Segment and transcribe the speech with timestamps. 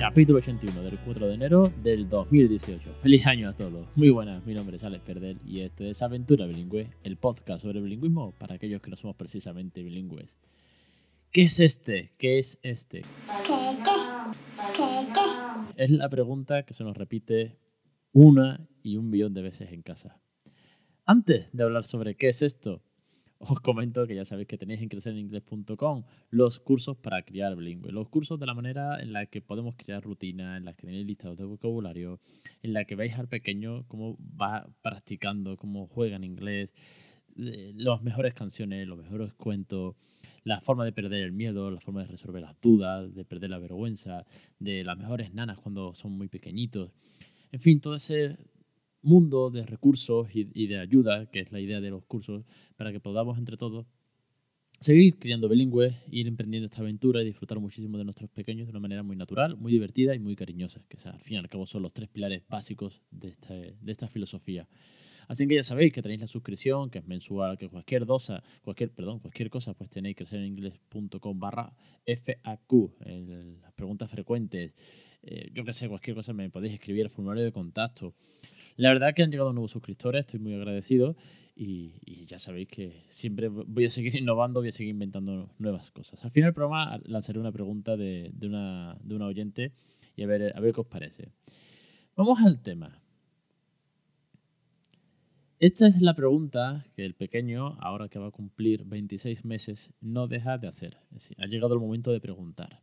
[0.00, 2.94] Capítulo 81 del 4 de enero del 2018.
[3.02, 3.86] Feliz año a todos.
[3.96, 7.82] Muy buenas, mi nombre es Alex Perder y esto es Aventura Bilingüe, el podcast sobre
[7.82, 10.38] bilingüismo para aquellos que no somos precisamente bilingües.
[11.30, 12.14] ¿Qué es este?
[12.16, 13.02] ¿Qué es este?
[13.02, 14.74] ¿Qué, qué?
[14.74, 15.84] ¿Qué, qué?
[15.84, 17.58] Es la pregunta que se nos repite
[18.12, 20.18] una y un millón de veces en casa.
[21.04, 22.82] Antes de hablar sobre qué es esto,
[23.40, 27.90] os comento que ya sabéis que tenéis en crecereningles.com los cursos para criar bilingüe.
[27.90, 31.06] Los cursos de la manera en la que podemos crear rutina, en la que tenéis
[31.06, 32.20] listados de vocabulario,
[32.62, 36.68] en la que veis al pequeño cómo va practicando, cómo juega en inglés,
[37.38, 39.96] eh, las mejores canciones, los mejores cuentos,
[40.44, 43.58] la forma de perder el miedo, la forma de resolver las dudas, de perder la
[43.58, 44.26] vergüenza,
[44.58, 46.92] de las mejores nanas cuando son muy pequeñitos.
[47.52, 48.36] En fin, todo ese
[49.02, 52.44] mundo de recursos y, de ayuda, que es la idea de los cursos,
[52.76, 53.86] para que podamos entre todos
[54.78, 58.80] seguir criando bilingües, ir emprendiendo esta aventura y disfrutar muchísimo de nuestros pequeños de una
[58.80, 61.82] manera muy natural, muy divertida y muy cariñosa, que al fin y al cabo son
[61.82, 64.66] los tres pilares básicos de, este, de esta filosofía.
[65.28, 68.90] Así que ya sabéis que tenéis la suscripción, que es mensual, que cualquier dosa, cualquier,
[68.90, 71.72] perdón, cualquier cosa, pues tenéis que ser en inglés.com barra
[72.04, 72.94] FAQ,
[73.62, 74.72] las preguntas frecuentes,
[75.22, 78.14] eh, yo que sé, cualquier cosa me podéis escribir al formulario de contacto.
[78.76, 81.16] La verdad que han llegado nuevos suscriptores, estoy muy agradecido
[81.54, 86.24] y, ya sabéis que siempre voy a seguir innovando, voy a seguir inventando nuevas cosas.
[86.24, 89.72] Al final del programa lanzaré una pregunta de, de una oyente
[90.16, 91.32] y a ver, a ver qué os parece.
[92.16, 93.00] Vamos al tema.
[95.58, 100.26] Esta es la pregunta que el pequeño, ahora que va a cumplir 26 meses, no
[100.26, 100.96] deja de hacer.
[101.10, 102.82] Es decir, ha llegado el momento de preguntar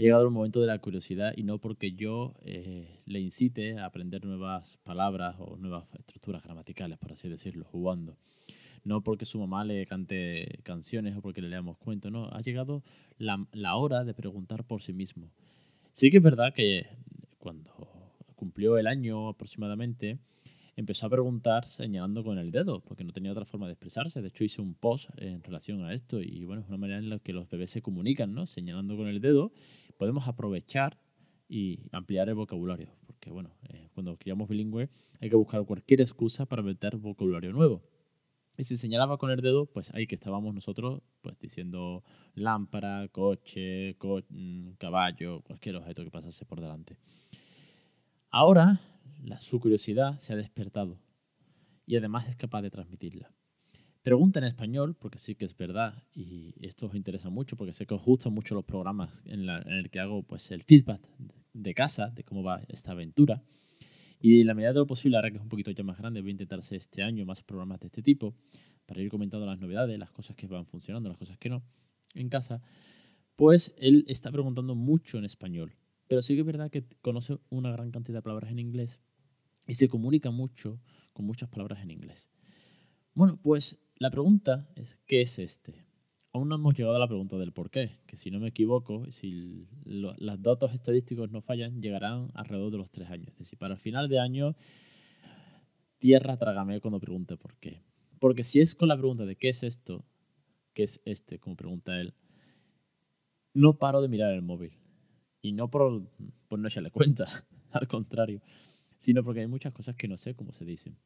[0.00, 3.84] ha llegado el momento de la curiosidad y no porque yo eh, le incite a
[3.84, 8.16] aprender nuevas palabras o nuevas estructuras gramaticales, por así decirlo, jugando.
[8.82, 12.30] No porque su mamá le cante canciones o porque le leamos cuentos, no.
[12.32, 12.82] Ha llegado
[13.18, 15.30] la, la hora de preguntar por sí mismo.
[15.92, 16.86] Sí que es verdad que
[17.36, 17.70] cuando
[18.36, 20.18] cumplió el año aproximadamente,
[20.76, 24.22] empezó a preguntar señalando con el dedo, porque no tenía otra forma de expresarse.
[24.22, 27.10] De hecho, hice un post en relación a esto y bueno, es una manera en
[27.10, 28.46] la que los bebés se comunican, ¿no?
[28.46, 29.52] Señalando con el dedo,
[30.00, 30.98] podemos aprovechar
[31.46, 34.88] y ampliar el vocabulario, porque bueno, eh, cuando criamos bilingüe
[35.20, 37.82] hay que buscar cualquier excusa para meter vocabulario nuevo.
[38.56, 42.02] Y si señalaba con el dedo, pues ahí que estábamos nosotros pues diciendo
[42.32, 43.94] lámpara, coche,
[44.30, 46.96] mm, caballo, cualquier objeto que pasase por delante.
[48.30, 48.80] Ahora
[49.22, 50.98] la, su curiosidad se ha despertado
[51.84, 53.34] y además es capaz de transmitirla.
[54.02, 57.84] Pregunta en español, porque sí que es verdad, y esto os interesa mucho, porque sé
[57.84, 61.02] que os gustan mucho los programas en, el que hago pues, el feedback
[61.52, 63.42] de casa, de cómo va esta aventura.
[64.18, 66.30] Y en la medida de lo posible, ahora que es un poquito más grande, voy
[66.30, 68.34] a intentar hacer este año más programas de este tipo,
[68.86, 71.62] para ir comentando las novedades, las cosas que van funcionando, las cosas que no,
[72.14, 72.62] en casa.
[73.36, 75.74] Pues él está preguntando mucho en español,
[76.08, 78.98] pero sí que es verdad que conoce una gran cantidad de palabras en inglés
[79.68, 80.80] y se comunica mucho
[81.12, 82.28] con muchas palabras en inglés.
[83.14, 85.84] Bueno, pues la pregunta es, ¿qué es este?
[86.32, 89.04] Aún no hemos llegado a la pregunta del por qué, que si no me equivoco,
[89.12, 93.28] si los datos estadísticos no fallan, llegarán alrededor de los tres años.
[93.32, 94.56] Es decir, para el final de año,
[95.98, 97.82] tierra trágame cuando pregunte por qué.
[98.18, 100.06] Porque si es con la pregunta de qué es esto,
[100.72, 102.14] qué es este, como pregunta él,
[103.52, 104.72] no paro de mirar el móvil.
[105.42, 106.08] Y no por,
[106.48, 107.26] por no echarle cuenta,
[107.70, 108.40] al contrario,
[108.98, 110.96] sino porque hay muchas cosas que no sé cómo se dicen.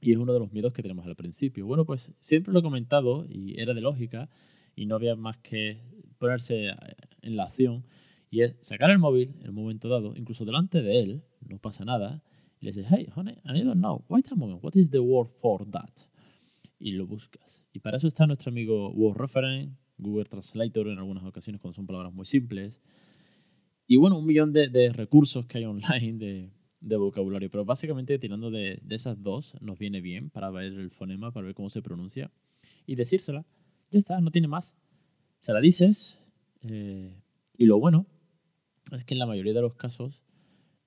[0.00, 1.66] Y es uno de los miedos que tenemos al principio.
[1.66, 4.28] Bueno, pues siempre lo he comentado y era de lógica
[4.74, 5.80] y no había más que
[6.18, 6.74] ponerse eh,
[7.22, 7.84] en la acción
[8.30, 11.84] y es sacar el móvil en un momento dado, incluso delante de él, no pasa
[11.84, 12.22] nada,
[12.60, 15.28] y le dices, hey, honey, I don't know, wait a moment, what is the word
[15.28, 15.90] for that?
[16.78, 17.60] Y lo buscas.
[17.72, 21.86] Y para eso está nuestro amigo Word Reference, Google Translator en algunas ocasiones cuando son
[21.86, 22.80] palabras muy simples.
[23.86, 26.50] Y bueno, un millón de, de recursos que hay online de
[26.80, 31.30] de vocabulario, pero básicamente tirando de, esas dos nos viene bien para ver el fonema,
[31.30, 32.30] para ver cómo se pronuncia
[32.86, 33.44] y decírsela.
[33.90, 34.72] Ya está, no tiene más.
[35.40, 36.18] Se la dices
[36.62, 37.14] eh,
[37.56, 38.06] y lo bueno
[38.92, 40.22] es que en la mayoría de los casos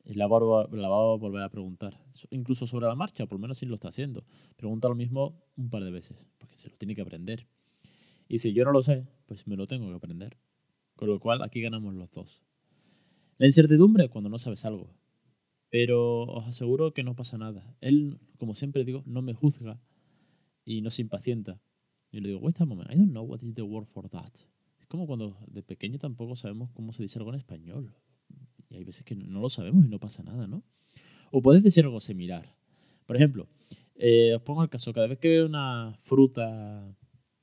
[0.06, 2.00] eh, la va, la va a volver a preguntar,
[2.31, 4.25] incluso sobre la marcha, por lo menos si lo está haciendo.
[4.56, 7.48] Pregunta lo mismo un par de veces, porque se lo tiene que aprender.
[8.28, 10.38] Y si yo no lo sé, pues me lo tengo que aprender.
[10.95, 12.42] Con lo cual aquí ganamos los dos.
[13.38, 14.90] La incertidumbre cuando no sabes algo
[15.74, 17.75] Pero os aseguro que no pasa nada.
[17.81, 19.81] Él, como siempre digo, no me juzga
[20.66, 21.64] y no se impacienta.
[22.12, 24.31] Y le digo, wait a moment, I don't know what is the word for that.
[24.80, 27.96] Es como cuando de pequeño tampoco sabemos cómo se dice algo en español.
[28.70, 30.64] Y hay veces que no lo sabemos y no pasa nada, ¿no?
[31.31, 32.46] O puedes decir algo similar.
[33.08, 33.48] Por ejemplo,
[33.96, 36.96] eh, os pongo el caso, cada vez que veo una fruta,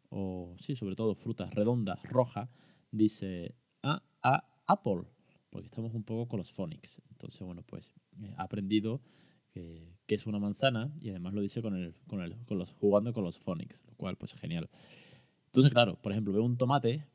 [0.09, 2.49] o sí, sobre todo fruta redonda, roja,
[2.93, 5.03] dice, ah, ah, apple,
[5.50, 7.03] porque estamos un poco con los phonics.
[7.11, 7.93] Entonces, bueno, pues
[8.37, 9.00] aprendido
[9.52, 13.12] que, es una manzana y además lo dice con el, con el, con los, jugando
[13.12, 14.69] con los phonics, lo cual pues genial.
[15.46, 17.06] Entonces, claro, por ejemplo, veo un tomate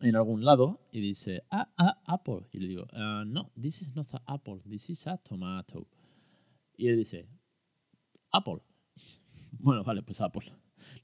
[0.00, 2.46] en algún lado y dice, ah, ah, apple.
[2.52, 5.88] Y le digo, uh, no, this is not an apple, this is a tomato.
[6.76, 7.26] Y él dice,
[8.30, 8.62] apple.
[9.60, 10.52] Bueno, vale, pues apple.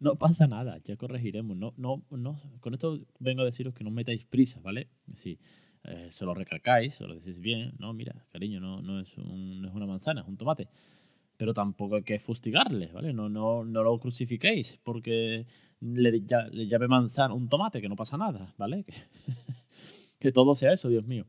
[0.00, 1.56] No pasa nada, ya corregiremos.
[1.56, 2.40] No, no, no.
[2.60, 4.90] Con esto vengo a deciros que no metáis prisa, ¿vale?
[5.14, 5.38] Sí,
[5.84, 9.68] eh, se lo recalcáis, se lo decís bien, no, mira, cariño, no, no, es no
[9.68, 10.68] es una manzana, es un tomate.
[11.36, 13.12] Pero tampoco hay que fustigarle, ¿vale?
[13.12, 15.46] No, no, no lo crucifiquéis porque
[15.80, 18.84] le, ya, le llame manzana un tomate, que no pasa nada, ¿vale?
[20.20, 21.26] Que, que todo sea eso, Dios mío.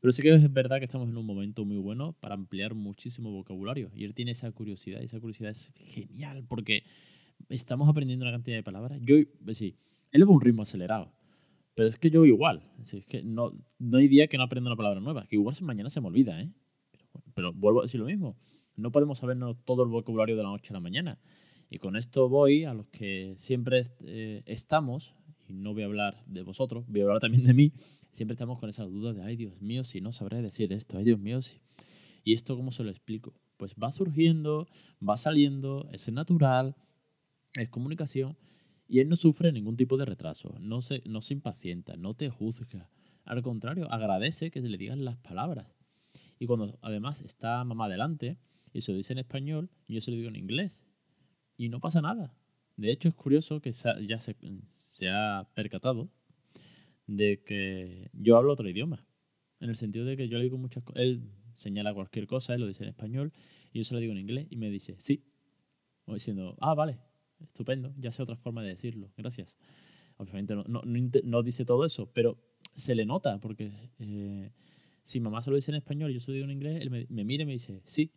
[0.00, 3.30] Pero sí que es verdad que estamos en un momento muy bueno para ampliar muchísimo
[3.30, 3.90] vocabulario.
[3.94, 6.84] Y él tiene esa curiosidad, y esa curiosidad es genial porque
[7.48, 9.00] estamos aprendiendo una cantidad de palabras.
[9.02, 9.16] Yo,
[9.52, 9.76] sí,
[10.12, 11.12] él va a un ritmo acelerado.
[11.76, 12.62] Pero es que yo igual.
[12.82, 15.26] Es que no, no hay día que no aprenda una palabra nueva.
[15.28, 16.50] Que igual mañana se me olvida, ¿eh?
[17.34, 18.34] Pero, vuelvo a decir lo mismo.
[18.76, 21.20] No podemos sabernos todo el vocabulario de la noche a la mañana.
[21.68, 25.14] Y con esto voy a los que siempre eh, estamos,
[25.46, 27.72] y no voy a hablar de vosotros, voy a hablar también de mí,
[28.12, 31.04] siempre estamos con esas dudas de, ay Dios mío, si no sabré decir esto, ay
[31.04, 31.60] Dios mío, si...
[32.22, 33.34] ¿Y esto cómo se lo explico?
[33.56, 34.68] Pues va surgiendo,
[35.06, 36.76] va saliendo, es natural,
[37.54, 38.36] es comunicación
[38.88, 42.28] y él no sufre ningún tipo de retraso, no se, no se impacienta, no te
[42.30, 42.90] juzga.
[43.24, 45.74] Al contrario, agradece que le digan las palabras.
[46.38, 48.38] Y cuando además está mamá delante
[48.72, 50.84] y se lo dice en español, yo se lo digo en inglés.
[51.56, 52.34] Y no pasa nada.
[52.76, 54.36] De hecho, es curioso que ya se,
[54.74, 56.10] se ha percatado
[57.06, 59.04] de que yo hablo otro idioma.
[59.60, 61.02] En el sentido de que yo le digo muchas cosas.
[61.02, 61.22] Él
[61.54, 63.32] señala cualquier cosa, él lo dice en español,
[63.72, 65.24] y yo se lo digo en inglés y me dice sí.
[66.04, 66.98] O diciendo, ah, vale,
[67.40, 69.56] estupendo, ya sé otra forma de decirlo, gracias.
[70.18, 72.38] Obviamente no, no, no dice todo eso, pero
[72.74, 74.50] se le nota, porque eh,
[75.02, 76.90] si mamá se lo dice en español y yo se lo digo en inglés, él
[76.90, 78.12] me, me mira y me dice, sí.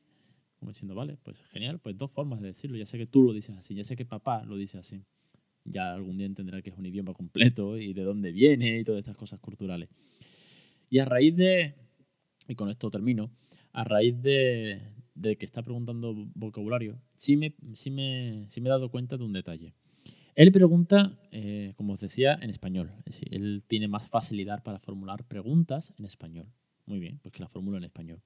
[0.57, 2.77] Como diciendo, vale, pues genial, pues dos formas de decirlo.
[2.77, 5.05] Ya sé que tú lo dices así, ya sé que papá lo dice así.
[5.63, 8.99] Ya algún día entenderá que es un idioma completo y de dónde viene y todas
[8.99, 9.89] estas cosas culturales.
[10.89, 11.75] Y a raíz de,
[12.47, 13.31] y con esto termino,
[13.71, 14.81] a raíz de,
[15.19, 19.23] de que está preguntando vocabulario, sí me, sí me, sí me he dado cuenta de
[19.23, 19.73] un detalle.
[20.35, 22.91] Él pregunta, eh, como os decía, en español.
[23.29, 26.47] Él tiene más facilidad para formular preguntas en español.
[26.85, 28.21] Muy bien, pues que la formula en español.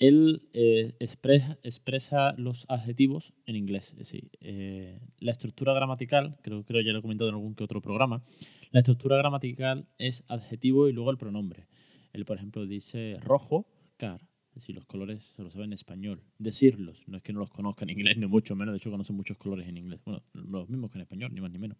[0.00, 3.94] Él eh, expresa, expresa, los adjetivos en inglés.
[4.40, 8.24] Eh, la estructura gramatical, creo, creo ya lo he comentado en algún que otro programa,
[8.72, 11.68] la estructura gramatical es adjetivo y luego el pronombre.
[12.12, 13.66] Él, por ejemplo, dice rojo,
[13.98, 14.29] car,
[14.60, 16.22] si los colores se los sabe en español.
[16.38, 18.72] Decirlos, no es que no los conozca en inglés, ni mucho menos.
[18.72, 20.00] De hecho, conoce muchos colores en inglés.
[20.04, 21.78] Bueno, los mismos que en español, ni más ni menos.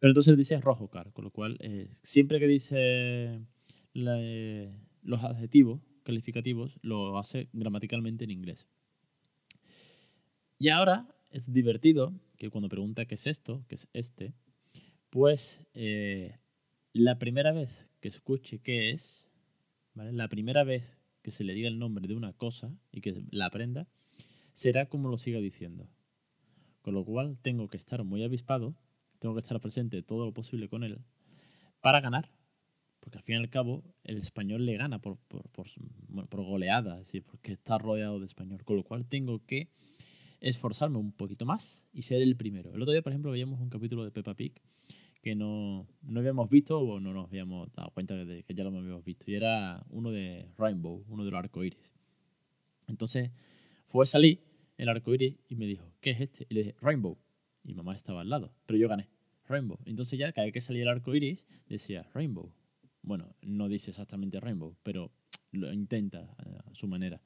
[0.00, 3.40] Pero entonces dice rojo car, con lo cual, eh, siempre que dice
[3.94, 4.72] eh,
[5.02, 8.66] los adjetivos calificativos, lo hace gramaticalmente en inglés.
[10.58, 14.34] Y ahora es divertido que cuando pregunta qué es esto, qué es este,
[15.10, 16.38] pues eh,
[16.92, 19.24] la primera vez que escuche qué es,
[19.94, 20.12] ¿vale?
[20.12, 20.97] la primera vez
[21.28, 23.86] que se le diga el nombre de una cosa y que la aprenda,
[24.54, 25.86] será como lo siga diciendo.
[26.80, 28.74] Con lo cual tengo que estar muy avispado,
[29.18, 31.00] tengo que estar presente todo lo posible con él
[31.82, 32.30] para ganar.
[33.00, 37.06] Porque al fin y al cabo el español le gana por, por, por, goleada, es
[37.06, 38.64] decir, porque está rodeado de español.
[38.64, 39.68] Con lo cual tengo que
[40.40, 42.74] esforzarme un poquito más y ser el primero.
[42.74, 44.54] El otro día, por ejemplo, veíamos un capítulo de Peppa Pig
[45.20, 48.70] que no, no habíamos visto o no nos habíamos dado cuenta de que ya lo
[48.70, 49.30] habíamos visto.
[49.30, 51.90] Y era uno de Rainbow, uno de los arcoíris.
[52.86, 53.30] Entonces
[53.88, 54.40] fue a salir
[54.76, 56.46] el arcoíris y me dijo, ¿qué es este?
[56.48, 57.18] Y le dije, Rainbow.
[57.64, 59.08] Y mamá estaba al lado, pero yo gané.
[59.46, 59.78] Rainbow.
[59.86, 62.52] Entonces ya cada vez que salía el arcoíris decía Rainbow.
[63.02, 65.10] Bueno, no dice exactamente Rainbow, pero
[65.52, 67.20] lo intenta a su manera.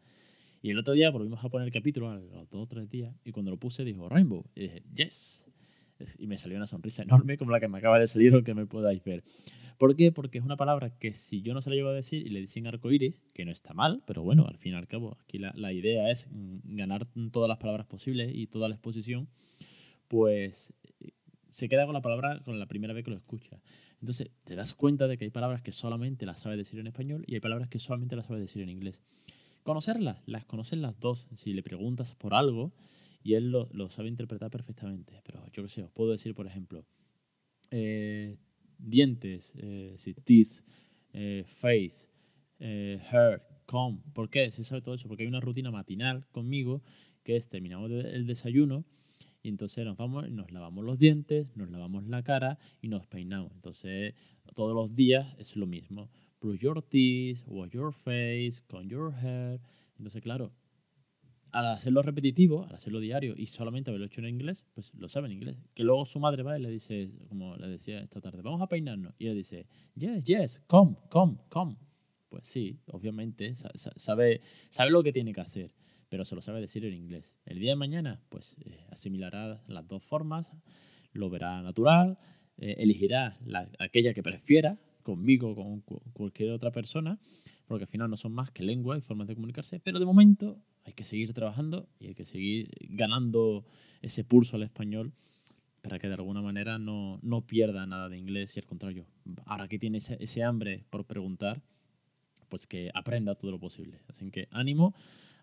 [0.63, 3.17] Y el otro día volvimos a poner el capítulo, a los dos o tres días,
[3.25, 4.45] y cuando lo puse dijo Rainbow.
[4.55, 5.45] Y dije, yes
[6.19, 8.55] y me salió una sonrisa enorme como la que me acaba de salir o que
[8.55, 9.23] me podáis ver.
[9.79, 10.13] ¿Por qué?
[10.13, 12.41] Porque es una palabra que si yo no se la llevo a decir y le
[12.41, 15.53] dicen arcoiris, que no está mal, pero bueno, al fin y al cabo, aquí la,
[15.57, 16.29] la idea es
[16.65, 19.29] ganar todas las palabras posibles y toda la exposición,
[20.09, 20.73] pues
[21.49, 23.61] se queda con la palabra con la primera vez que lo escucha.
[24.01, 27.25] Entonces te das cuenta de que hay palabras que solamente las sabe decir en español
[27.27, 29.01] y hay palabras que solamente las sabe decir en inglés.
[29.63, 31.29] conocerlas, las conocen las dos.
[31.37, 32.73] Si le preguntas por algo
[33.23, 35.21] y él lo, sabe interpretar perfectamente.
[35.25, 36.85] Pero yo qué sé, os puedo decir, por ejemplo,
[37.71, 38.37] eh,
[38.79, 40.65] dientes, eh, teeth,
[41.13, 42.09] eh, face,
[42.59, 44.01] hair, comb.
[44.13, 44.51] ¿Por qué?
[44.51, 46.83] Se sabe todo eso porque hay una rutina matinal conmigo
[47.23, 48.85] que es terminamos el desayuno
[49.43, 53.53] y entonces nos vamos, nos lavamos los dientes, nos lavamos la cara y nos peinamos.
[53.55, 54.15] Entonces
[54.55, 56.11] todos los días es lo mismo.
[56.41, 59.61] Brush your teeth, wash your face, comb your hair.
[59.99, 60.53] Entonces claro,
[61.53, 65.27] al hacerlo repetitivo, al hacerlo diario y solamente haberlo hecho en inglés, pues lo sabe
[65.27, 65.57] en inglés.
[65.75, 68.69] Que luego su madre va y le dice, como le decía esta tarde, vamos a
[68.69, 69.15] peinarnos.
[69.19, 71.77] Y él dice, yes, yes, come, come, come.
[72.31, 73.55] Pues sí, obviamente,
[73.97, 74.41] sabe,
[74.71, 75.75] sabe lo que tiene que hacer,
[76.09, 77.37] pero se lo sabe decir en inglés.
[77.45, 80.47] El día de mañana, pues eh, asimilará las dos formas,
[81.13, 82.19] lo verá natural,
[82.57, 85.81] eh, elegirá la, aquella que prefiera, conmigo o con
[86.13, 87.19] cualquier otra persona,
[87.67, 90.63] porque al final no son más que lengua y formas de comunicarse, pero de momento
[90.85, 93.65] hay que seguir trabajando y hay que seguir ganando
[94.01, 95.13] ese pulso al español
[95.83, 99.07] para que de alguna manera no, no pierda nada de inglés y al contrario,
[99.45, 101.61] ahora que tiene ese, hambre por preguntar,
[102.49, 104.01] pues que aprenda todo lo posible.
[104.09, 104.95] Así que ánimo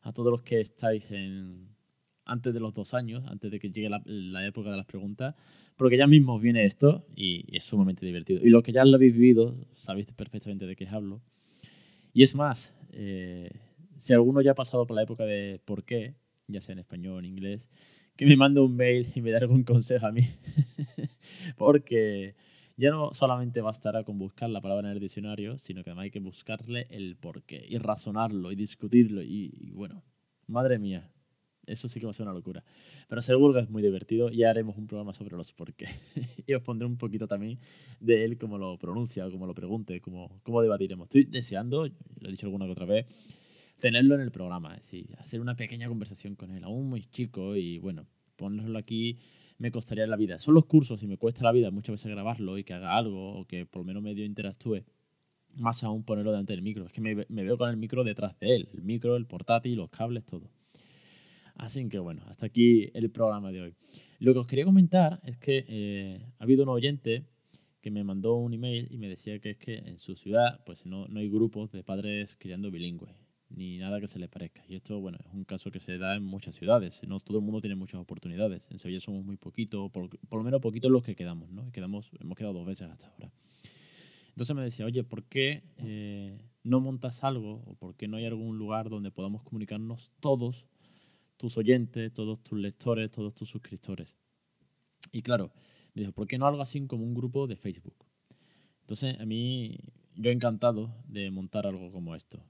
[0.01, 1.67] a todos los que estáis en,
[2.25, 5.35] antes de los dos años, antes de que llegue la, época de las preguntas,
[5.75, 8.39] porque ya mismo viene esto y es sumamente divertido.
[8.41, 11.21] Y los que ya lo habéis vivido, sabéis perfectamente de qué hablo.
[12.13, 13.49] Y es más, eh,
[13.99, 16.15] si alguno ya ha pasado por la época de por qué,
[16.47, 17.69] ya sea en español o en inglés,
[18.15, 20.27] que me mande un mail y me dé algún consejo a mí.
[21.57, 22.35] Porque
[22.75, 26.11] ya no solamente bastará con buscar la palabra en el diccionario, sino que además hay
[26.11, 29.21] que buscarle el porqué y razonarlo y discutirlo.
[29.21, 30.03] Y, bueno,
[30.47, 31.11] madre mía,
[31.65, 32.63] eso sí que va a ser una locura.
[33.07, 35.87] Pero seguro que es muy divertido y haremos un programa sobre los por qué.
[36.47, 37.59] y os pondré un poquito también
[37.99, 41.05] de él, cómo lo pronuncia, cómo lo pregunte, cómo, cómo debatiremos.
[41.07, 41.87] Estoy deseando,
[42.19, 43.05] lo he dicho alguna que otra vez,
[43.79, 47.79] tenerlo en el programa, es hacer una pequeña conversación con él, aún muy chico y
[47.79, 48.05] bueno,
[48.35, 49.17] ponerlo aquí
[49.59, 50.39] me costaría la vida.
[50.39, 53.39] Son los cursos y me cuesta la vida muchas veces grabarlo y que haga algo
[53.39, 54.83] o que por lo menos medio interactúe.
[55.55, 56.85] Más aún ponerlo delante del micro.
[56.85, 58.69] Es que me, veo con el micro detrás de él.
[58.73, 60.49] El micro, el portátil, los cables, todo.
[61.55, 63.73] Así que bueno, hasta aquí el programa de hoy.
[64.19, 67.25] Lo que os quería comentar es que eh, ha habido un oyente
[67.81, 70.85] que me mandó un email y me decía que es que en su ciudad pues
[70.85, 74.63] no, no hay grupos de padres criando bilingües ni nada que se les parezca.
[74.67, 77.01] Y esto, bueno, es un caso que se da en muchas ciudades.
[77.07, 78.67] No todo el mundo tiene muchas oportunidades.
[78.69, 81.71] En Sevilla somos muy poquitos, por, lo menos poquitos los que quedamos, ¿no?
[81.71, 83.31] Quedamos, hemos quedado dos veces hasta ahora.
[84.29, 88.25] Entonces me decía, oye, ¿por qué eh, no montas algo o por qué no hay
[88.25, 90.65] algún lugar donde podamos comunicarnos todos
[91.37, 94.15] tus oyentes, todos tus lectores, todos tus suscriptores?
[95.11, 95.51] Y claro,
[95.93, 98.05] me dijo, ¿por qué no algo así como un grupo de Facebook?
[98.81, 99.77] Entonces a mí,
[100.15, 102.43] yo encantado de montar algo como esto.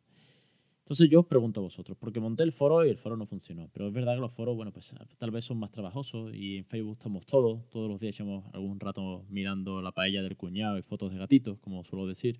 [0.89, 3.69] Entonces yo os pregunto a vosotros, porque monté el foro y el foro no funcionó,
[3.71, 6.65] pero es verdad que los foros, bueno, pues tal vez son más trabajosos y en
[6.65, 10.81] Facebook estamos todos, todos los días echamos algún rato mirando la paella del cuñado y
[10.81, 12.39] fotos de gatitos, como suelo decir.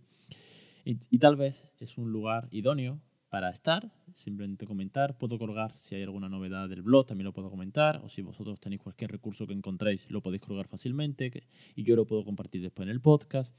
[0.83, 5.93] Y, y tal vez es un lugar idóneo para estar, simplemente comentar, puedo colgar si
[5.93, 9.45] hay alguna novedad del blog, también lo puedo comentar, o si vosotros tenéis cualquier recurso
[9.45, 11.31] que encontréis, lo podéis colgar fácilmente
[11.75, 13.53] y yo lo puedo compartir después en el podcast.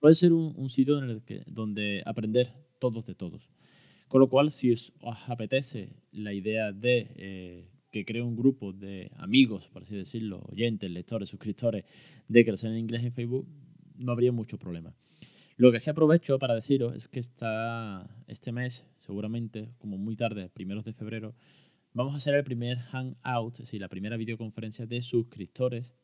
[0.00, 3.48] Puede ser un, un sitio en el que, donde aprender todos de todos.
[4.12, 4.92] Con lo cual, si os,
[5.26, 10.90] apetece la idea de eh, que cree un grupo de amigos, por así decirlo, oyentes,
[10.90, 11.86] lectores, suscriptores,
[12.28, 13.48] de crecer en inglés en Facebook,
[13.96, 14.94] no habría mucho problema.
[15.56, 20.50] Lo que se aprovecho para deciros es que está este mes, seguramente, como muy tarde,
[20.50, 21.34] primeros de febrero,
[21.94, 25.96] vamos a hacer el primer hangout, es decir, la primera videoconferencia de suscriptores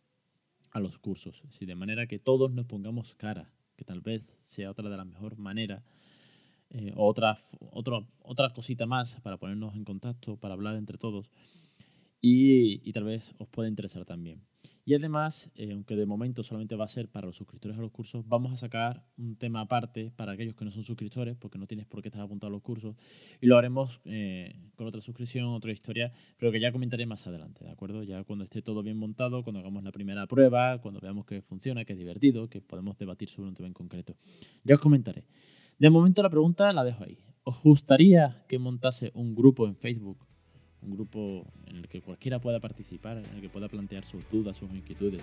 [0.71, 1.43] a los cursos.
[1.61, 5.39] de manera que todos nos pongamos cara, que tal vez sea otra de las mejores
[5.39, 5.85] maneras
[6.71, 7.39] eh, otra,
[7.71, 11.31] otra cosita más para ponernos en contacto, para hablar entre todos
[12.21, 14.43] y, y tal vez os pueda interesar también.
[14.89, 17.91] Y además, eh, aunque de momento solamente va a ser para los suscriptores a los
[17.91, 21.67] cursos, vamos a sacar un tema aparte para aquellos que no son suscriptores, porque no
[21.67, 22.97] tienes por qué estar apuntado a los cursos,
[23.39, 27.67] y lo haremos eh, con otra suscripción, otra historia, pero que ya comentaré más adelante,
[27.67, 28.03] ¿de acuerdo?
[28.03, 31.85] Ya cuando esté todo bien montado, cuando hagamos la primera prueba, cuando veamos que funciona,
[31.85, 34.17] que es divertido, que podemos debatir sobre un tema en concreto.
[34.65, 35.25] Ya os comentaré.
[35.79, 37.19] De momento la pregunta la dejo ahí.
[37.45, 40.19] ¿Os gustaría que montase un grupo en Facebook?
[40.83, 44.57] Un grupo en el que cualquiera pueda participar, en el que pueda plantear sus dudas,
[44.57, 45.23] sus inquietudes,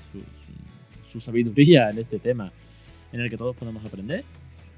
[1.11, 2.53] su, sabiduría en este tema,
[3.11, 4.23] en el que todos podamos aprender.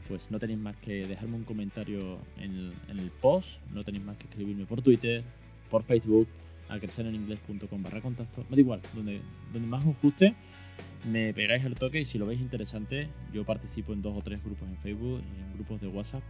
[0.08, 4.24] Pues no tenéis más que dejarme un comentario en el, post, no tenéis más que
[4.24, 5.24] escribirme por Twitter,
[5.70, 6.28] por Facebook,
[6.70, 8.44] a crecereninglés.com barra contacto.
[8.50, 9.22] Me da igual, donde,
[9.54, 10.36] donde más os guste
[11.08, 14.44] me pegáis el toque y si lo veis interesante, yo participo en dos o tres
[14.44, 16.22] grupos en Facebook, en grupos de WhatsApp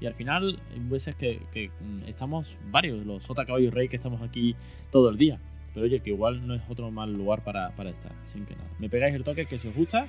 [0.00, 3.96] Y al final, hay veces que, que mm, estamos varios, los Sota Caballo Rey, que
[3.96, 4.54] estamos aquí
[4.90, 5.38] todo el día.
[5.72, 8.12] Pero oye, que igual no es otro mal lugar para, para estar.
[8.24, 10.06] Así que nada, me pegáis el toque que si os gusta,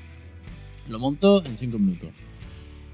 [0.90, 2.10] lo monto en 5 minutos.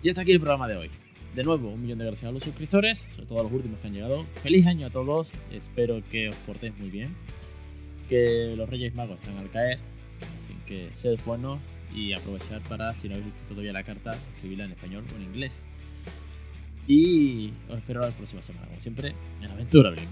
[0.02, 0.90] Y hasta aquí el programa de hoy.
[1.36, 3.88] De nuevo, un millón de gracias a los suscriptores, sobre todo a los últimos que
[3.88, 4.26] han llegado.
[4.44, 7.16] Feliz año a todos, espero que os portéis muy bien.
[8.10, 9.80] Que los Reyes Magos están al caer,
[10.66, 11.60] que sed buenos
[11.96, 15.24] y aprovechar para, si no habéis visto todavía la carta, escribirla en español o en
[15.24, 15.62] inglés.
[16.88, 20.10] Y os espero la próxima semana, como siempre, en Aventura Blink.